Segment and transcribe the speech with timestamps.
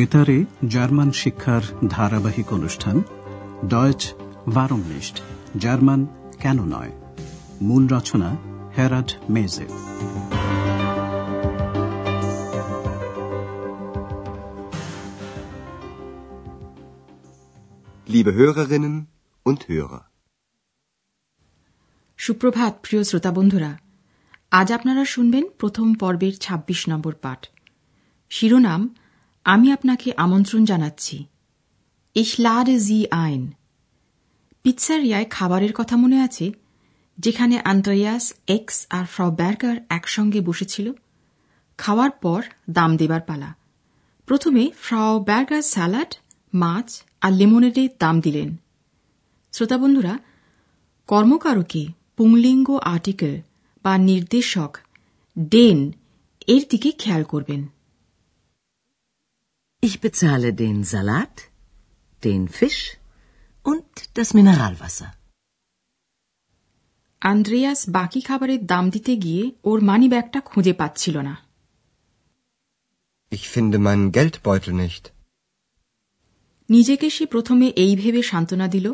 [0.00, 3.02] বেতারে জার্মান শিক্ষার ধারাবাহিক অনুষ্ঠান
[3.66, 4.12] ডয়েচ
[4.54, 5.20] ভারমনিস্ট
[5.56, 6.06] জার্মান
[6.40, 6.90] কেন নয়?
[7.62, 8.36] মূল রচনা
[8.78, 9.66] হেরাড মেজে
[18.12, 18.96] Liebe Hörerinnen
[19.46, 19.98] und Hörer.
[22.16, 23.78] সুপ্রভাত প্রিয় শ্রোতা বন্ধুরা।
[24.50, 27.48] আজ আপনারা শুনবেন প্রথম পর্বের ২৬ নম্বর পাঠ।
[28.30, 28.94] শিরোনাম
[29.44, 31.24] আমি আপনাকে আমন্ত্রণ জানাচ্ছি।
[32.16, 32.40] Ich
[32.80, 33.46] Sie ein.
[34.62, 36.52] পিৎসারিয়ায় খাবারের কথা মনে আছে,
[37.18, 40.92] যেখানে আন্দ্রেয়াস, এক্স আর ফ্র ব্যার্গার একসঙ্গে বসেছিল।
[41.78, 43.54] খাওয়ার পর দাম দেবার পালা।
[44.26, 46.14] প্রথমে ফ্রাউ ব্যার্গার স্যালাড,
[46.54, 48.56] মাছ আর লেমনেডে দাম দিলেন।
[49.52, 50.18] শ্রোতা বন্ধুরা,
[51.06, 53.40] কর্মকারকে পুংলিঙ্গ আর্টিকেল
[53.82, 54.76] বা নির্দেশক
[55.38, 55.92] ডেন
[56.46, 57.66] এর দিকে খেয়াল করবেন।
[59.82, 61.34] Ich bezahle den Salat,
[62.22, 62.82] den Fisch
[63.66, 65.08] und das Mineralwasser.
[67.22, 71.34] Andreas বাকি খাবারের দাম দিতে গিয়ে ওর মানি ব্যাগটা খুঁজে পাচ্ছিল না
[73.32, 75.04] Ich finde meinen Geldbeutel nicht.
[76.68, 78.86] নিজেকে সে প্রথমে এই ভেবে সান্ত্বনা দিল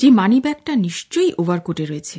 [0.00, 2.18] যে মানিব্যাগটা নিশ্চয়ই ওভারকোটে রয়েছে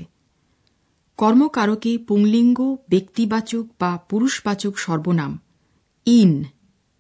[1.19, 2.59] কর্মকারকে পুংলিঙ্গ
[2.89, 5.31] ব্যক্তিবাচক বা পুরুষবাচক সর্বনাম
[6.07, 6.31] ইন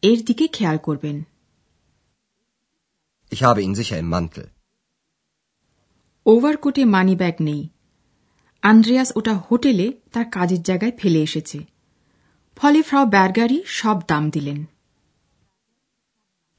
[0.03, 1.23] এর দিকে খেয়াল করবেন।
[3.31, 4.43] Ich habe ihn sicher im Mantel.
[6.25, 7.69] ওভারকোটে মানিব্যাগ নেই।
[8.61, 11.59] আন্দ্রেয়াস ওটা হোটেলে তার কাজের জায়গায় ফেলে এসেছে।
[12.55, 14.65] ফলে ফ্রাউ ব্যার্গারি সব দাম দিলেন।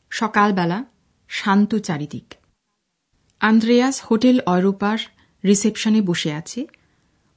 [0.10, 0.86] সকালবেলা
[1.28, 2.34] শান্ত চারিদিক।
[3.40, 4.98] আন্দ্রেয়াস হোটেল অরোপার
[5.46, 6.79] রিসেপশনে বসে আছে।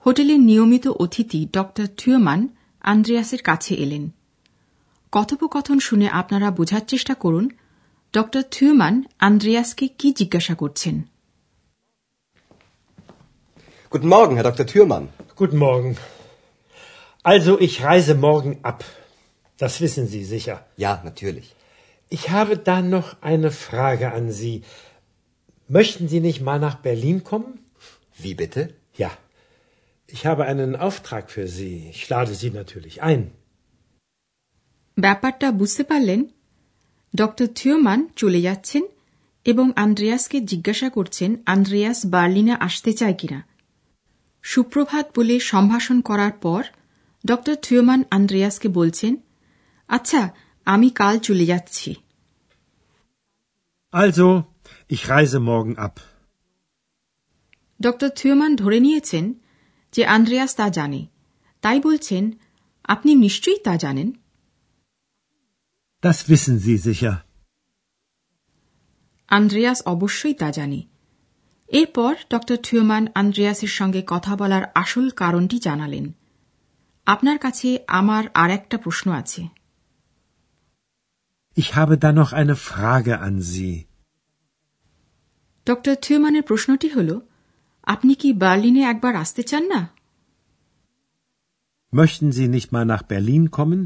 [0.05, 2.41] হোটেলের নিয়মিত অতিথি ডক্টর থিওমান
[2.91, 4.03] আন্দ্রেয়াসের কাছে এলেন
[5.13, 7.45] কথোপকথন শুনে আপনারা বোঝার চেষ্টা করুন
[8.13, 8.95] ডক্টর থিওমান
[9.27, 10.95] আন্দ্রেয়াসকে কি জিজ্ঞাসা করছেন
[13.91, 14.65] Guten Morgen, Herr Dr.
[14.65, 15.05] Thürmann.
[15.37, 15.97] Guten Morgen.
[17.23, 18.83] Also, ich reise morgen ab.
[19.59, 20.65] Das wissen Sie sicher.
[20.77, 21.47] Ja, natürlich.
[22.11, 24.63] Ich habe da noch eine Frage an Sie.
[25.69, 27.51] Möchten Sie nicht mal nach Berlin kommen?
[28.17, 28.61] Wie bitte?
[28.97, 29.11] Ja.
[30.08, 31.88] Ich habe einen Auftrag für Sie.
[31.90, 33.22] Ich lade Sie natürlich ein.
[34.96, 36.20] ব্যাপারটা বুঝতে পারলেন
[37.14, 38.84] doctor থিওমান চলে যাচ্ছেন
[39.46, 43.40] এবং আন্দ্রেয়াসকে জিজ্ঞাসা করছেন Andreas বার্লিনে আসতে চায় কিনা
[44.44, 46.62] সুপ্রভাত বলে সম্ভাষণ করার পর
[47.24, 49.12] ডক্টর থিওমান আন্দ্রেয়াসকে বলছেন
[49.90, 50.20] আচ্ছা
[50.66, 51.90] আমি কাল চলে যাচ্ছি
[53.94, 54.28] Also,
[54.90, 55.94] ich reise morgen ab.
[57.80, 59.24] Doctor Theomann ধরে নিয়েছেন
[59.92, 61.06] যে আন্দ্রেয়াস তা জানে।
[61.60, 62.32] তাই বলছেন
[62.84, 64.12] আপনি নিশ্চয়ই তা জানেন।
[66.02, 67.12] Das wissen Sie sicher.
[69.28, 70.82] Andreas অবশ্যই তা জানে।
[71.68, 76.12] এরপর ডক্টর থিওমান আন্দ্রেয়াসের সঙ্গে কথা বলার আসল কারণটি জানালেন।
[77.06, 79.42] আপনার কাছে আমার আর একটা প্রশ্ন আছে।
[81.56, 83.80] Ich habe da noch eine Frage an Sie.
[85.66, 87.20] Doctor থিওমানের প্রশ্নটি হল
[87.86, 89.80] আপনি কি বার্লিনে একবার আসতে চান না
[91.92, 93.80] Möchten Sie nicht mal nach Berlin kommen?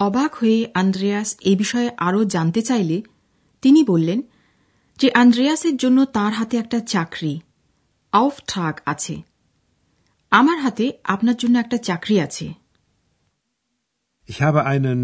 [0.00, 2.96] অবাক হয়ে আন্দ্রেয়াস এ বিষয়ে আরও জানতে চাইলে
[3.62, 4.20] তিনি বললেন
[4.98, 7.34] যে আন্দ্রেয়াসের জন্য তার হাতে একটা চাকরি
[8.12, 9.14] আউফট্রাগ আছে
[10.32, 12.46] আমার হাতে আপনার জন্য একটা চাকরি আছে
[14.28, 15.00] Ich habe einen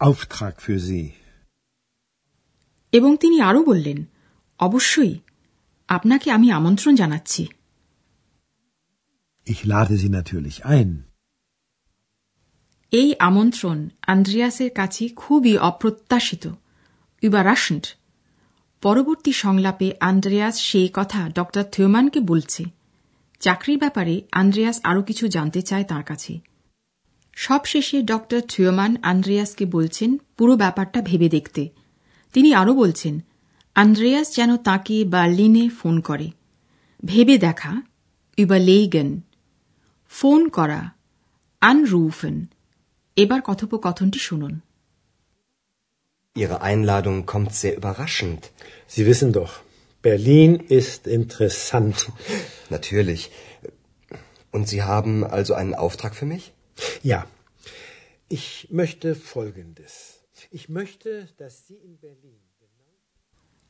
[0.00, 1.06] Auftrag für Sie.
[2.92, 3.98] এবং তিনি আরও বললেন
[4.60, 5.14] অবশ্যই
[5.88, 7.46] আপনাকে আমি আমন্ত্রণ জানাচ্ছি।
[9.46, 11.02] Ich lade Sie natürlich ein.
[12.92, 16.48] এই আমন্ত্রণ আন্দ্রিয়াসের কাছে খুবই অপ্রত্যাশিত
[17.22, 17.96] ইবারাশন্ট
[18.82, 22.64] পরবর্তী সংলাপে আন্দ্রেয়াস সেই কথা ডক্টর থিওমানকে বলছে।
[23.40, 26.40] চাকরির ব্যাপারে আন্দ্রেয়াস আরও কিছু জানতে চায় তার কাছে।
[27.34, 31.68] সবশেষে ডক্টর থিওমান আন্দ্রেয়াসকে বলছেন পুরো ব্যাপারটা ভেবে দেখতে।
[32.32, 33.20] তিনি আরও বলছেন
[33.75, 36.27] আন্দ্রেয়াস যেন তাকে বার্লিনে ফোন করে
[37.03, 37.73] ভেবে দেখা
[38.37, 39.09] ইবালেইগেন
[40.11, 40.81] ফোন করা
[41.61, 42.37] আনরুফেন
[43.17, 44.55] এবার কথোপকথনটি শুনুন
[46.35, 48.41] Ihre Einladung kommt sehr überraschend.
[48.93, 49.53] Sie wissen doch,
[50.01, 51.97] Berlin ist interessant.
[52.69, 53.21] Natürlich.
[54.55, 56.43] Und Sie haben also einen Auftrag für mich?
[57.03, 57.19] Ja,
[58.37, 58.47] ich
[58.79, 59.93] möchte Folgendes.
[60.51, 62.39] Ich möchte, dass Sie in Berlin.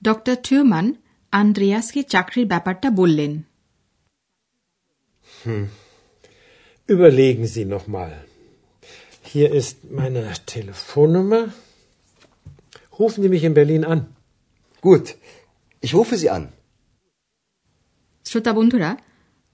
[0.04, 0.86] Doctor Theomann
[1.32, 3.32] আন্দ্রেয়াসকে চাকরির ব্যাপারটা বললেন
[6.88, 8.12] Überlegen Sie noch mal.
[9.26, 11.42] Hier ist meine Telefonnummer.
[12.98, 14.00] Rufen Sie mich in Berlin an.
[14.84, 15.06] Gut,
[15.82, 16.44] ich rufe Sie an.
[18.26, 18.90] শ্রোতা বন্ধুরা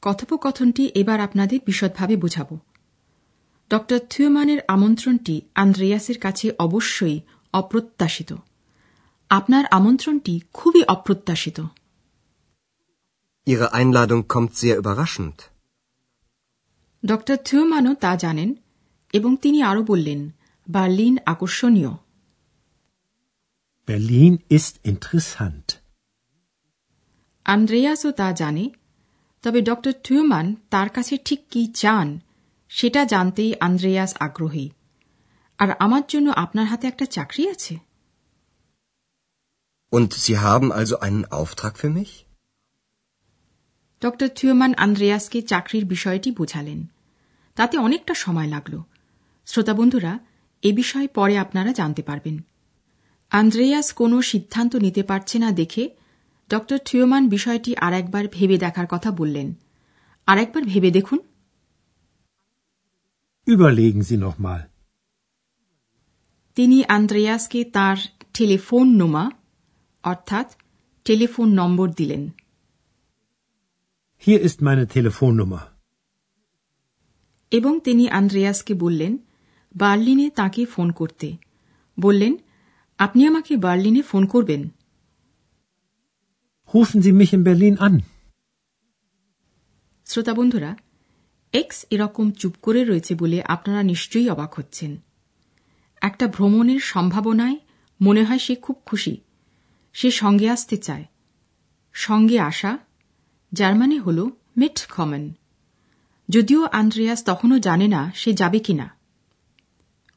[0.02, 2.48] কথোপকথনটি এবার আপনাদের বিশদভাবে বোঝাব
[3.70, 7.16] doctor থিওমানের আমন্ত্রণটি আন্দ্রেয়াসের কাছে অবশ্যই
[7.54, 8.30] অপ্রত্যাশিত
[9.30, 11.58] আপনার আমন্ত্রণটি খুবই অপ্রত্যাশিত
[13.46, 15.38] Ihre Einladung kommt sehr überraschend.
[17.02, 18.50] Doctor থিওমানও তা জানেন
[19.14, 20.20] এবং তিনি আরও বললেন
[20.68, 21.92] বার্লিন আকর্ষণীয়
[23.88, 25.66] Berlin ist interessant.
[27.46, 28.64] আন্দ্রেয়াসও তা জানে
[29.44, 32.08] তবে ডক্টর থিওমান তার কাছে ঠিক কি চান
[32.70, 34.66] সেটা জানতেই আন্দ্রেয়াস আগ্রহী
[35.58, 37.74] আর আমার জন্য আপনার হাতে একটা চাকরি আছে
[39.92, 42.24] Und Sie haben also einen Auftrag für mich?
[44.00, 46.86] Doctor Theomann আন্দ্রেয়াসকে চাকরির বিষয়টি বোঝালেন।
[47.54, 48.82] তাতে অনেকটা সময় লাগল।
[49.46, 50.18] শ্রোতা বন্ধুরা
[50.62, 52.38] এ বিষয়ে পরে আপনারা জানতে পারবেন।
[53.30, 55.90] আন্দ্রেয়াস কোনো সিদ্ধান্ত নিতে পারছে না দেখে
[56.50, 59.54] ডক্টর থিওমান বিষয়টি আর একবার ভেবে দেখার কথা বললেন।
[60.26, 61.18] আর একবার ভেবে দেখুন।
[63.46, 64.58] Überlegen Sie noch mal.
[66.54, 67.96] তিনি আন্দ্রেয়াসকে তার
[68.34, 69.30] টেলিফোন নোমা
[70.02, 70.54] অর্থাৎ
[71.04, 72.30] টেলিফোন নম্বর দিলেন।
[74.26, 75.58] Hier ist meine Telefonnummer.
[77.50, 79.18] এবং তিনি আন্দ্রেয়াসকে বললেন
[79.76, 81.36] বার্লিনে তাকে ফোন করতে।
[82.00, 82.36] বললেন
[82.98, 84.68] আপনি আমাকে বার্লিনে ফোন করবেন?
[86.74, 88.00] Rufen Sie mich in Berlin an.
[90.06, 90.76] শ্রোতা বন্ধুরা
[91.52, 94.96] এক্স এরকম চুপ করে রয়েছে বলে আপনারা নিশ্চয়ই অবাক হচ্ছেন।
[96.00, 97.56] একটা ভ্রমণের সম্ভাবনায়
[98.02, 99.20] মনে হয় সে খুব খুশি।
[99.94, 101.04] সে সঙ্গে আসতে চায়
[101.94, 102.72] সঙ্গে আসা
[103.52, 104.18] যার মানে হল
[104.56, 105.24] মিট কমন
[106.28, 108.86] যদিও আন্দ্রেয়াস তখনও জানে না সে যাবে কিনা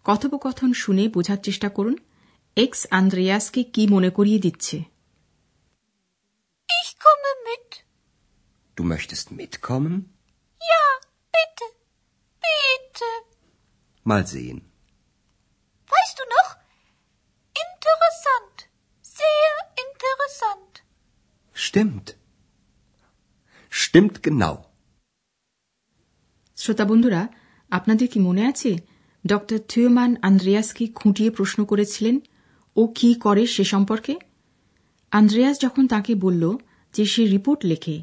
[0.06, 1.96] কথোপকথন শুনে বোঝার চেষ্টা করুন
[2.58, 4.78] এক্স আন্দ্রেয়াসকে কি মনে করিয়ে দিচ্ছে
[6.70, 7.70] Ich komme mit.
[8.78, 9.94] Du möchtest mitkommen?
[10.62, 10.86] Ja,
[11.34, 11.66] bitte.
[12.44, 13.10] Bitte.
[14.06, 14.60] Mal sehen.
[15.90, 16.50] Weißt du noch?
[17.56, 18.58] Interessant.
[19.02, 19.54] Sehr
[19.86, 20.72] interessant.
[21.74, 22.08] Stimmt.
[23.72, 24.56] Stimmt genau.
[26.58, 27.22] শ্রোতা বন্ধুরা,
[27.72, 28.72] আপনাদের কি মনে আছে
[29.26, 32.16] ডক্টর থিওমান আন্দ্রেয়াসকে খুঁটিয়ে প্রশ্ন করেছিলেন,
[32.76, 34.14] ও কি করে সে সম্পর্কে
[35.12, 36.44] আন্দ্রেয়াস যখন তাকে বলল
[36.94, 37.96] যে সে রিপোর্ট লেখে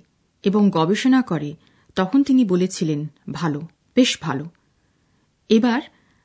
[0.44, 1.50] এবং গবেষণা করে,
[1.96, 3.00] তখন তিনি বলেছিলেন,
[3.32, 3.60] ভালো,
[3.96, 4.44] বেশ ভালো
[5.50, 5.80] এবার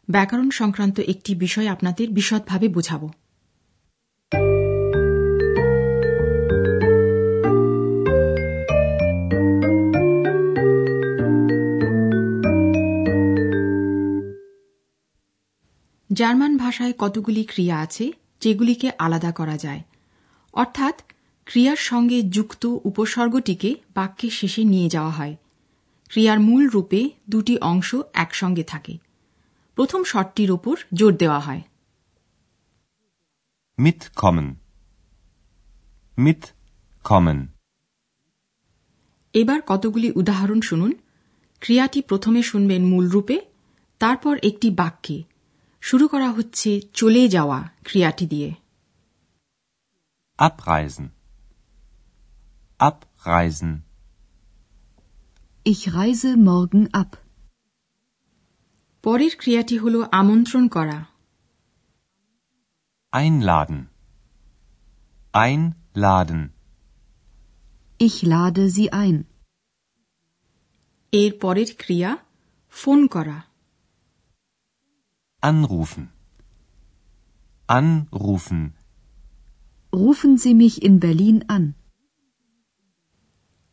[0.09, 3.03] ব্যাকরণ সংক্রান্ত একটি বিষয় আপনাদের বিশদভাবে বোঝাব
[16.15, 19.81] জার্মান ভাষায় কতগুলি ক্রিয়া আছে যেগুলিকে আলাদা করা যায়।
[20.53, 21.01] অর্থাৎ
[21.45, 25.35] ক্রিয়ার সঙ্গে যুক্ত উপসর্গটিকে বাক্যের শেষে নিয়ে যাওয়া হয়।
[26.09, 28.97] ক্রিয়ার মূল রূপে দুটি অংশ একসঙ্গে থাকে।
[29.75, 31.61] প্রথম শর্টটির ওপর জোর দেওয়া হয়।
[33.77, 34.53] Mitkommen.
[36.27, 37.43] Mitkommen.
[39.33, 40.93] এবার কতগুলি উদাহরণ শুনুন।
[41.59, 43.41] ক্রিয়াটি প্রথমে শুনবেন মূল রূপে
[43.99, 45.23] তারপর একটি বাক্যে।
[45.85, 48.51] শুরু করা হচ্ছে চলে যাওয়া ক্রিয়াটি দিয়ে
[50.39, 51.05] Abreisen.
[52.79, 53.71] Abreisen.
[55.65, 57.11] Ich reise morgen ab.
[59.03, 60.99] পরের ক্রিয়াটি হল আমন্ত্রণ করা
[63.13, 63.79] Einladen.
[65.33, 66.41] Einladen.
[67.99, 69.17] Ich lade Sie ein.
[71.13, 72.11] এর পরের ক্রিয়া
[72.73, 73.37] ফোন করা
[75.44, 76.10] Anrufen.
[77.68, 78.74] Anrufen.
[79.92, 81.64] Rufen Sie mich in Berlin an.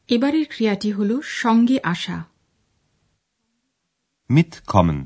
[0.09, 2.17] এবারের ক্রিয়াটি হল সঙ্গে আসা
[4.29, 4.99] Mitkommen.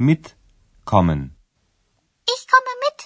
[0.00, 1.20] Mitkommen.
[2.26, 2.98] Ich komme mit.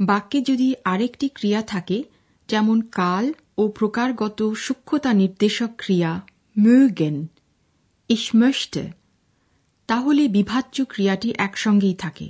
[0.00, 1.98] বাক্যে যদি আরেকটি ক্রিয়া থাকে
[2.48, 3.26] যেমন কাল
[3.58, 6.12] ও প্রকারগত সূক্ষ্মতা নির্দেশক ক্রিয়া
[6.56, 7.16] mögen
[8.10, 8.82] ich möchte
[9.88, 12.26] তাহলে বিভাজ্য ক্রিয়াটি একসঙ্গেই থাকে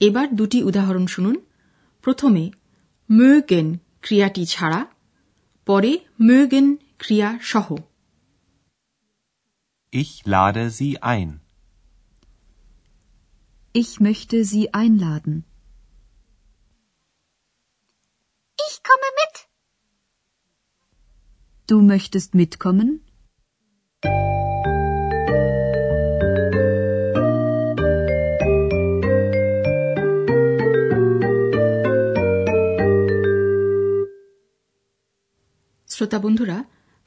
[0.00, 1.36] এবার দুটি উদাহরণ শুনুন
[2.04, 2.44] প্রথমে
[3.10, 3.68] mögen
[4.02, 4.80] ক্রিয়াটি ছাড়া
[5.66, 6.66] পরে mögen
[6.98, 7.68] ক্রিয়া সহ
[9.92, 11.30] Ich lade Sie ein.
[13.74, 15.34] Ich möchte Sie einladen.
[18.58, 19.34] Ich komme mit.
[21.68, 22.88] Du möchtest mitkommen?
[36.13, 36.57] শ্রোতা বন্ধুরা,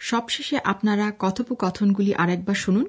[0.00, 2.86] সবশেষে আপনারা কথোপকথনগুলি আরেকবার শুনুন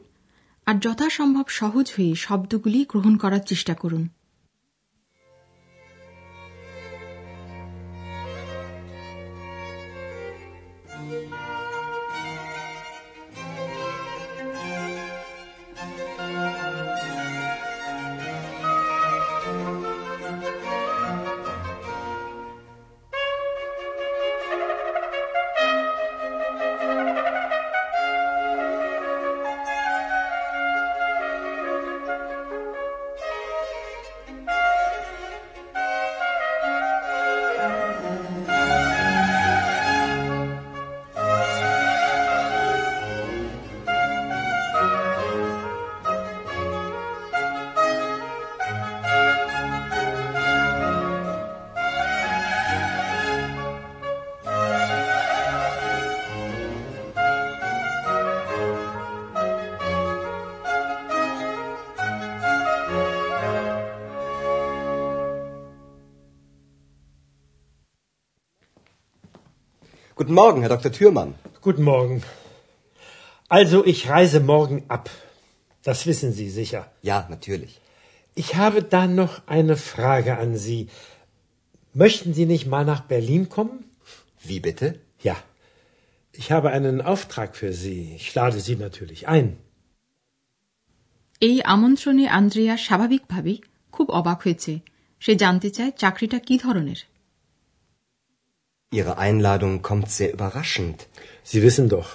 [0.68, 4.04] আর যথাসম্ভব সহজ হয়ে শব্দগুলি গ্রহণ করার চেষ্টা করুন।
[70.17, 70.93] Guten Morgen, Herr Dr.
[70.93, 71.35] Thürmann.
[71.61, 72.23] Guten Morgen.
[73.49, 75.11] Also, ich reise morgen ab.
[75.83, 76.83] Das wissen Sie sicher.
[77.03, 77.81] Ja, natürlich.
[78.35, 80.89] Ich habe da noch eine Frage an Sie.
[81.95, 83.85] Möchten Sie nicht mal nach Berlin kommen?
[84.43, 84.99] Wie bitte?
[85.23, 85.37] Ja.
[86.33, 88.15] Ich habe einen Auftrag für Sie.
[88.17, 89.49] Ich lade Sie natürlich ein.
[91.49, 93.59] এই আমন্ত্রণে Andrea স্বাভাবিকভাবেই
[93.93, 94.73] খুব অবাক হয়েছে
[95.23, 97.01] সে জানতে চায় চাকরিটা কি ধরনের
[98.93, 101.09] Ihre Einladung kommt sehr überraschend.
[101.43, 102.09] Sie wissen doch,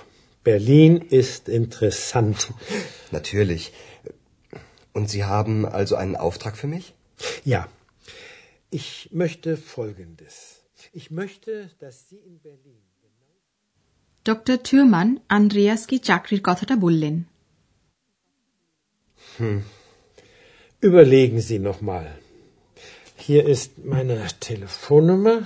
[0.43, 2.53] Berlin ist interessant.
[3.11, 3.73] Natürlich.
[4.93, 6.93] Und Sie haben also einen Auftrag für mich?
[7.43, 7.67] Ja.
[8.69, 10.61] Ich möchte Folgendes.
[10.93, 12.81] Ich möchte, dass Sie in Berlin.
[14.29, 17.15] Doctor Theomann আন্দ্রিয়াসকে চাকরির কথাটা বললেন
[20.89, 22.07] Überlegen Sie noch mal.
[23.25, 25.37] Hier ist meine Telefonnummer.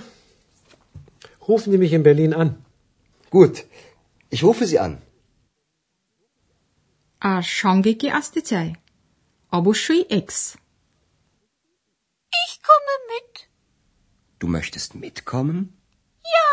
[1.48, 2.50] Rufen Sie mich in Berlin an.
[3.30, 3.64] Gut.
[4.30, 4.94] Ich rufe Sie an.
[7.32, 8.70] আর সঙ্গে কে আসতে চায়
[9.52, 10.38] অবশ্যই এক্স
[12.32, 13.32] Ich komme mit.
[14.40, 15.58] Du möchtest mitkommen?
[16.36, 16.48] Ja,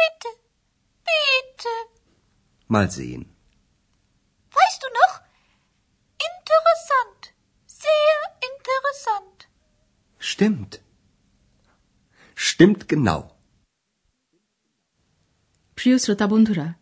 [0.00, 0.30] bitte.
[1.08, 1.74] Bitte.
[2.74, 3.22] Mal sehen.
[4.58, 5.14] Weißt du noch?
[6.30, 7.22] Interessant.
[7.84, 8.18] Sehr
[8.50, 9.38] interessant.
[10.30, 10.72] Stimmt.
[12.48, 13.20] Stimmt genau.
[15.77, 16.73] প্রিয় শ্রোতা বন্ধুরা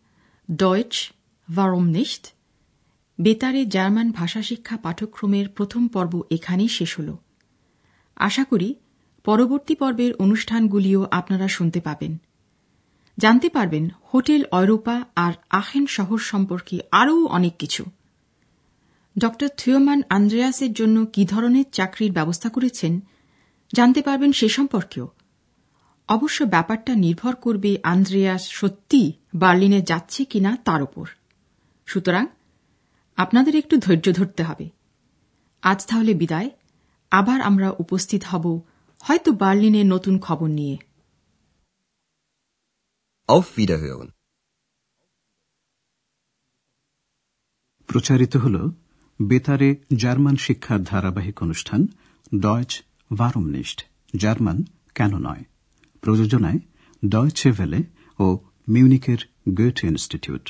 [0.50, 1.12] Deutsch
[1.56, 1.92] ভারম
[3.18, 7.16] বেতারে German ভাষা শিক্ষা পাঠ্যক্রমের প্রথম পর্ব এখানেই শেষ হল।
[8.16, 8.74] আশা করি
[9.24, 12.18] পরবর্তী পর্বের অনুষ্ঠানগুলিও আপনারা শুনতে পাবেন।
[13.18, 17.84] জানতে পারবেন হোটেল অয়রোপা আর আহেন শহর সম্পর্কে আরও অনেক কিছু।
[19.18, 19.24] ড
[19.56, 23.00] থিওমান আন্দ্রেয়াসের জন্য কি ধরনের চাকরির ব্যবস্থা করেছেন
[23.74, 25.15] জানতে পারবেন সে সম্পর্কেও।
[26.08, 31.08] অবশ্য ব্যাপারটা নির্ভর করবে আন্দ্রেয়াস সত্যি বার্লিনে যাচ্ছে কিনা তার উপর
[31.86, 32.26] সুতরাং
[33.16, 34.70] আপনাদের একটু ধৈর্য ধরতে হবে।
[35.62, 36.50] আজ তাহলে বিদায়।
[37.10, 38.62] আবার আমরা উপস্থিত হব
[39.00, 40.76] হয়তো বার্লিনে নতুন খবর নিয়ে।
[43.28, 44.10] Auf Wiederhören.
[47.86, 48.70] প্রচারিত হল
[49.22, 51.86] বেতারে জার্মান শিক্ষার ধারাবাহিক অনুষ্ঠান
[52.40, 52.82] ডয়েচ
[53.16, 53.84] ভারমনিস্ট
[54.16, 54.62] জার্মান
[54.94, 55.44] কেন নয়?
[56.06, 56.58] প্রযোজনায়
[57.02, 57.80] ডয়চে ভেলে
[58.18, 58.26] ও
[58.68, 59.20] মিউনিকের
[59.58, 60.44] গেট ইনস্টিটিউট।